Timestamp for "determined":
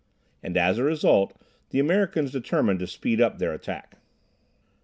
2.31-2.79